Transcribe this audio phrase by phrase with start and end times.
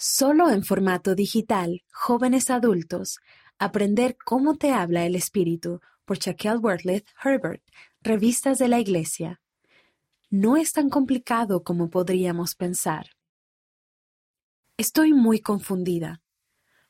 [0.00, 3.18] Solo en formato digital, jóvenes adultos,
[3.58, 7.64] aprender cómo te habla el Espíritu por Shaquille Wortleth Herbert,
[8.02, 9.40] Revistas de la Iglesia.
[10.30, 13.10] No es tan complicado como podríamos pensar.
[14.76, 16.22] Estoy muy confundida.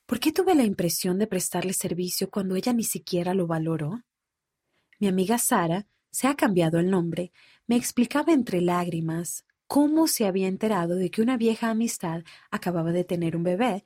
[0.05, 4.03] ¿Por qué tuve la impresión de prestarle servicio cuando ella ni siquiera lo valoró?
[4.99, 7.31] Mi amiga Sara, se ha cambiado el nombre,
[7.65, 13.03] me explicaba entre lágrimas cómo se había enterado de que una vieja amistad acababa de
[13.03, 13.85] tener un bebé,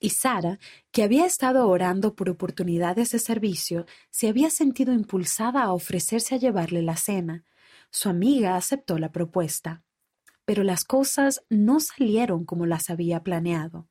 [0.00, 0.58] y Sara,
[0.90, 6.38] que había estado orando por oportunidades de servicio, se había sentido impulsada a ofrecerse a
[6.38, 7.44] llevarle la cena.
[7.90, 9.82] Su amiga aceptó la propuesta.
[10.46, 13.86] Pero las cosas no salieron como las había planeado.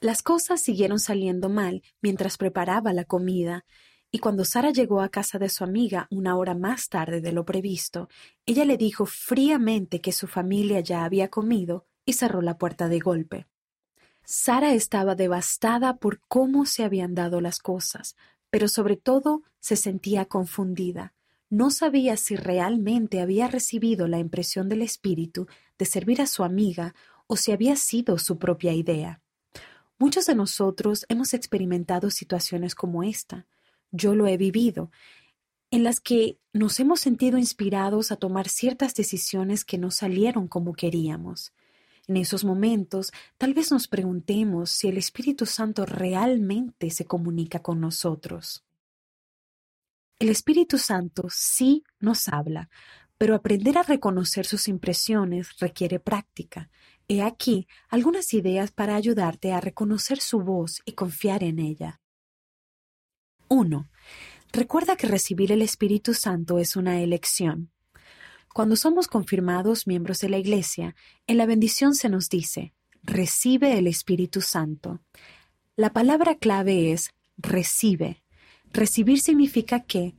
[0.00, 3.64] Las cosas siguieron saliendo mal mientras preparaba la comida,
[4.10, 7.44] y cuando Sara llegó a casa de su amiga una hora más tarde de lo
[7.44, 8.08] previsto,
[8.46, 13.00] ella le dijo fríamente que su familia ya había comido y cerró la puerta de
[13.00, 13.46] golpe.
[14.24, 18.16] Sara estaba devastada por cómo se habían dado las cosas,
[18.50, 21.14] pero sobre todo se sentía confundida.
[21.50, 26.94] No sabía si realmente había recibido la impresión del espíritu de servir a su amiga
[27.26, 29.20] o si había sido su propia idea.
[29.98, 33.46] Muchos de nosotros hemos experimentado situaciones como esta,
[33.90, 34.90] yo lo he vivido,
[35.70, 40.72] en las que nos hemos sentido inspirados a tomar ciertas decisiones que no salieron como
[40.72, 41.52] queríamos.
[42.06, 47.80] En esos momentos, tal vez nos preguntemos si el Espíritu Santo realmente se comunica con
[47.80, 48.64] nosotros.
[50.18, 52.70] El Espíritu Santo sí nos habla,
[53.18, 56.70] pero aprender a reconocer sus impresiones requiere práctica.
[57.08, 62.00] He aquí algunas ideas para ayudarte a reconocer su voz y confiar en ella.
[63.48, 63.88] 1.
[64.52, 67.70] Recuerda que recibir el Espíritu Santo es una elección.
[68.54, 70.94] Cuando somos confirmados miembros de la Iglesia,
[71.26, 75.00] en la bendición se nos dice, recibe el Espíritu Santo.
[75.76, 78.24] La palabra clave es recibe.
[78.72, 80.14] Recibir significa que,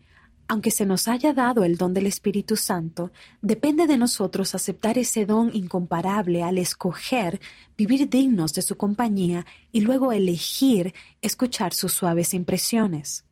[0.50, 5.28] aunque se nos haya dado el don del Espíritu Santo, depende de nosotros aceptar ese
[5.28, 7.40] don incomparable al escoger
[7.78, 13.26] vivir dignos de su compañía y luego elegir escuchar sus suaves impresiones.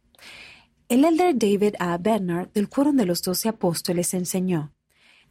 [0.89, 1.97] El elder David A.
[1.97, 4.71] Bernard del Quórum de los Doce Apóstoles enseñó,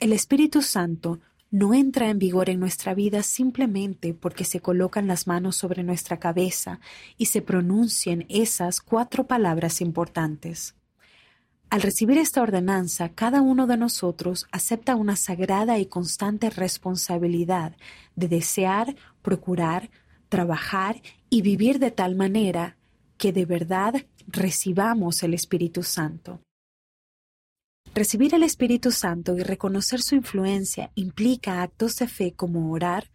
[0.01, 1.21] el Espíritu Santo
[1.53, 6.19] no entra en vigor en nuestra vida simplemente porque se colocan las manos sobre nuestra
[6.19, 6.81] cabeza
[7.17, 10.76] y se pronuncien esas cuatro palabras importantes.
[11.69, 17.77] Al recibir esta ordenanza, cada uno de nosotros acepta una sagrada y constante responsabilidad
[18.15, 19.91] de desear, procurar,
[20.29, 22.77] trabajar y vivir de tal manera
[23.19, 23.95] que de verdad
[24.29, 26.41] recibamos el Espíritu Santo.
[27.95, 33.11] Recibir el Espíritu Santo y reconocer su influencia implica actos de fe como orar,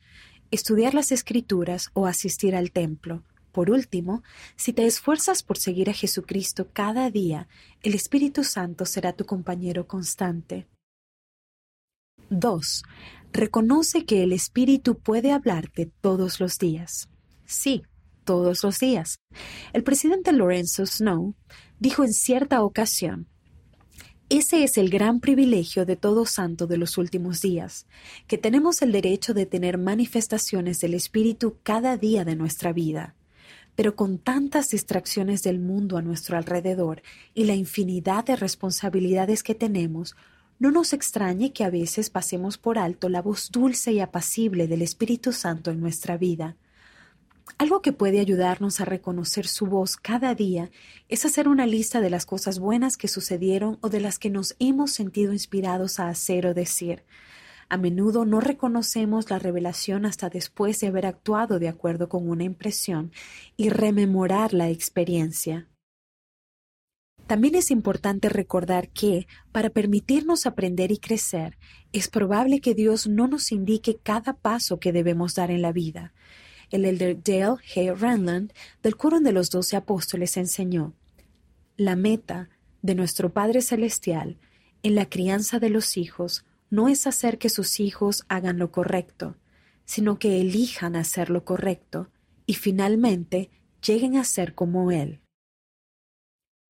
[0.50, 4.24] estudiar las Escrituras o asistir al templo, por último,
[4.56, 7.48] si te esfuerzas por seguir a Jesucristo cada día,
[7.84, 10.68] el Espíritu Santo será tu compañero constante.
[12.30, 12.84] 2.
[13.34, 17.10] Reconoce que el Espíritu puede hablarte todos los días.
[17.46, 17.84] Sí,
[18.24, 19.18] todos los días.
[19.74, 21.36] El presidente Lorenzo Snow
[21.80, 23.28] dijo en cierta ocasión,
[24.30, 27.86] ese es el gran privilegio de todo santo de los últimos días,
[28.28, 33.14] que tenemos el derecho de tener manifestaciones del Espíritu cada día de nuestra vida.
[33.76, 37.02] Pero con tantas distracciones del mundo a nuestro alrededor
[37.34, 40.16] y la infinidad de responsabilidades que tenemos,
[40.60, 44.84] no nos extrañe que a veces pasemos por alto la voz dulce y apacible del
[44.84, 46.56] Espíritu Santo en nuestra vida.
[47.58, 50.70] Algo que puede ayudarnos a reconocer su voz cada día
[51.10, 54.56] es hacer una lista de las cosas buenas que sucedieron o de las que nos
[54.60, 57.04] hemos sentido inspirados a hacer o decir.
[57.72, 62.44] A menudo no reconocemos la revelación hasta después de haber actuado de acuerdo con una
[62.44, 63.14] impresión
[63.56, 65.70] y rememorar la experiencia.
[67.28, 71.58] También es importante recordar que, para permitirnos aprender y crecer,
[71.94, 76.14] es probable que Dios no nos indique cada paso que debemos dar en la vida.
[76.72, 77.94] El elder Dale H.
[77.94, 78.52] Ranland
[78.84, 80.94] del Coro de los Doce Apóstoles enseñó,
[81.78, 82.50] La meta
[82.82, 84.40] de nuestro Padre Celestial
[84.84, 89.38] en la crianza de los hijos no es hacer que sus hijos hagan lo correcto,
[89.86, 92.10] sino que elijan hacer lo correcto
[92.46, 93.52] y finalmente
[93.86, 95.20] lleguen a ser como Él.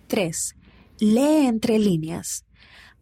[0.08, 0.56] 3.
[1.00, 2.46] Lee entre líneas.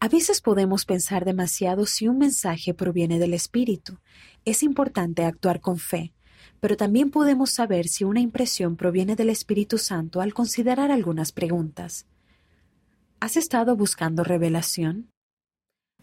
[0.01, 3.99] A veces podemos pensar demasiado si un mensaje proviene del Espíritu.
[4.45, 6.13] Es importante actuar con fe,
[6.59, 12.05] pero también podemos saber si una impresión proviene del Espíritu Santo al considerar algunas preguntas.
[13.21, 15.09] ¿Has estado buscando revelación?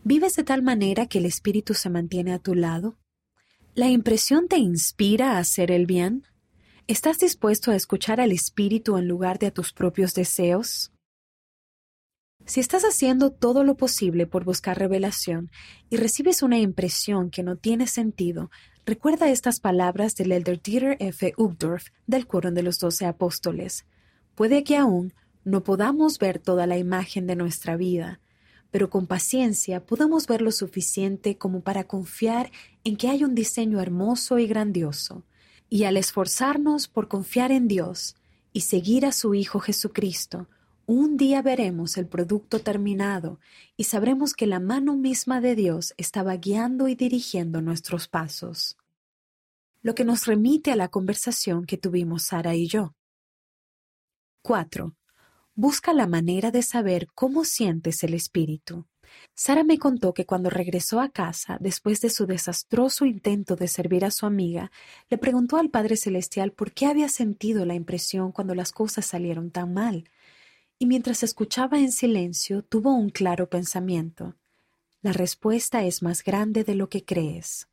[0.08, 2.96] ¿Vives de tal manera que el Espíritu se mantiene a tu lado?
[3.74, 6.22] ¿La impresión te inspira a hacer el bien?
[6.86, 10.92] ¿Estás dispuesto a escuchar al Espíritu en lugar de a tus propios deseos?
[12.44, 15.50] Si estás haciendo todo lo posible por buscar revelación
[15.90, 18.52] y recibes una impresión que no tiene sentido,
[18.84, 21.34] recuerda estas palabras del elder Dieter F.
[21.36, 23.86] Uchtdorf del Coro de los Doce Apóstoles.
[24.36, 28.20] Puede que aún no podamos ver toda la imagen de nuestra vida,
[28.76, 32.52] pero con paciencia podamos ver lo suficiente como para confiar
[32.84, 35.24] en que hay un diseño hermoso y grandioso,
[35.70, 38.16] y al esforzarnos por confiar en Dios
[38.52, 40.46] y seguir a su Hijo Jesucristo,
[40.84, 43.40] un día veremos el producto terminado
[43.78, 48.76] y sabremos que la mano misma de Dios estaba guiando y dirigiendo nuestros pasos.
[49.80, 52.94] Lo que nos remite a la conversación que tuvimos Sara y yo.
[54.42, 54.94] 4.
[55.58, 58.84] Busca la manera de saber cómo sientes el espíritu.
[59.34, 64.04] Sara me contó que cuando regresó a casa, después de su desastroso intento de servir
[64.04, 64.70] a su amiga,
[65.08, 69.50] le preguntó al Padre Celestial por qué había sentido la impresión cuando las cosas salieron
[69.50, 70.04] tan mal
[70.78, 74.34] y mientras escuchaba en silencio tuvo un claro pensamiento.
[75.00, 77.66] La respuesta es más grande de lo que crees.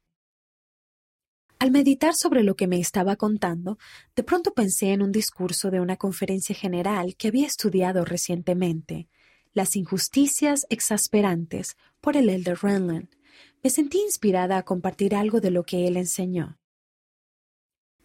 [1.64, 3.78] Al meditar sobre lo que me estaba contando,
[4.18, 9.08] de pronto pensé en un discurso de una conferencia general que había estudiado recientemente,
[9.54, 13.08] Las injusticias exasperantes, por el elder Renland.
[13.64, 16.60] Me sentí inspirada a compartir algo de lo que él enseñó.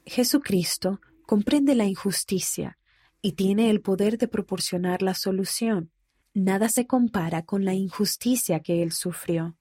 [0.06, 2.78] Jesucristo comprende la injusticia,
[3.22, 5.90] y tiene el poder de proporcionar la solución.
[6.32, 9.57] Nada se compara con la injusticia que él sufrió.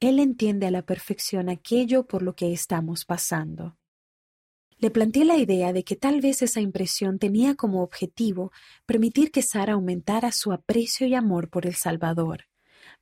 [0.00, 3.78] Él entiende a la perfección aquello por lo que estamos pasando.
[4.78, 8.52] Le planteé la idea de que tal vez esa impresión tenía como objetivo
[8.84, 12.44] permitir que Sara aumentara su aprecio y amor por el Salvador.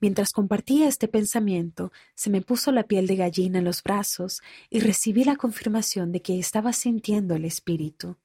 [0.00, 4.40] Mientras compartía este pensamiento, se me puso la piel de gallina en los brazos
[4.70, 8.19] y recibí la confirmación de que estaba sintiendo el Espíritu.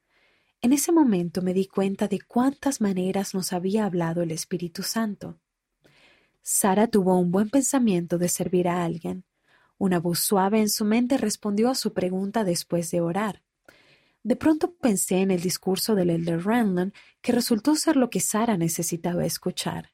[0.62, 5.40] En ese momento me di cuenta de cuántas maneras nos había hablado el Espíritu Santo.
[6.52, 9.24] Sara tuvo un buen pensamiento de servir a alguien.
[9.78, 13.44] Una voz suave en su mente respondió a su pregunta después de orar.
[14.24, 16.92] De pronto pensé en el discurso del elder Renland,
[17.22, 19.92] que resultó ser lo que Sara necesitaba escuchar.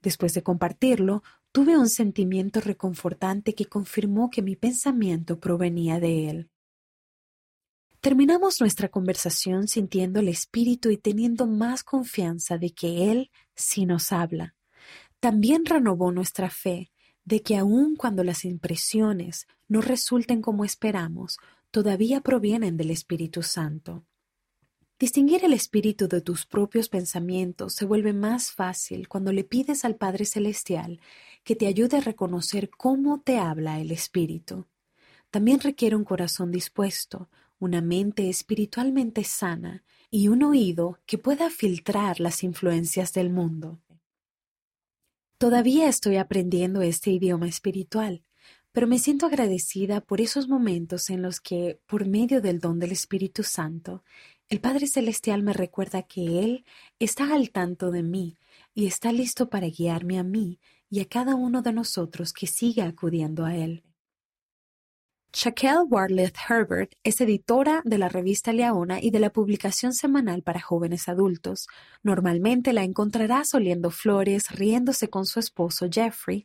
[0.00, 6.50] Después de compartirlo, tuve un sentimiento reconfortante que confirmó que mi pensamiento provenía de él.
[8.00, 14.12] Terminamos nuestra conversación sintiendo el espíritu y teniendo más confianza de que Él sí nos
[14.12, 14.54] habla.
[15.22, 16.90] También renovó nuestra fe
[17.24, 21.38] de que aun cuando las impresiones no resulten como esperamos,
[21.70, 24.04] todavía provienen del Espíritu Santo.
[24.98, 29.94] Distinguir el espíritu de tus propios pensamientos se vuelve más fácil cuando le pides al
[29.94, 31.00] Padre Celestial
[31.44, 34.66] que te ayude a reconocer cómo te habla el espíritu.
[35.30, 37.30] También requiere un corazón dispuesto,
[37.60, 43.78] una mente espiritualmente sana y un oído que pueda filtrar las influencias del mundo.
[45.42, 48.22] Todavía estoy aprendiendo este idioma espiritual,
[48.70, 52.92] pero me siento agradecida por esos momentos en los que, por medio del don del
[52.92, 54.04] Espíritu Santo,
[54.48, 56.64] el Padre Celestial me recuerda que Él
[57.00, 58.38] está al tanto de mí
[58.72, 62.86] y está listo para guiarme a mí y a cada uno de nosotros que siga
[62.86, 63.82] acudiendo a Él.
[65.34, 70.60] Shaquelle Warleth Herbert es editora de la revista Leona y de la publicación semanal para
[70.60, 71.68] jóvenes adultos.
[72.02, 76.44] Normalmente la encontrarás oliendo flores, riéndose con su esposo Jeffrey,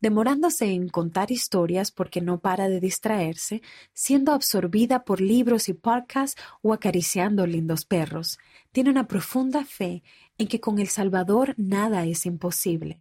[0.00, 3.62] demorándose en contar historias porque no para de distraerse,
[3.94, 8.38] siendo absorbida por libros y podcasts o acariciando lindos perros.
[8.70, 10.02] Tiene una profunda fe
[10.36, 13.00] en que con el Salvador nada es imposible.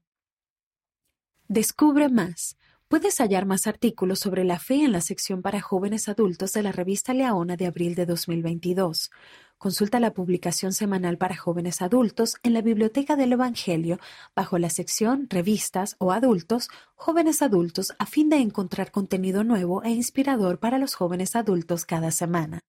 [1.49, 2.55] Descubre más
[2.87, 6.71] Puedes hallar más artículos sobre la fe en la sección para jóvenes adultos de la
[6.71, 9.09] revista Leona de abril de 2022.
[9.57, 13.97] Consulta la publicación semanal para jóvenes adultos en la Biblioteca del Evangelio
[14.35, 19.89] bajo la sección Revistas o Adultos, Jóvenes Adultos, a fin de encontrar contenido nuevo e
[19.89, 22.59] inspirador para los jóvenes adultos cada semana.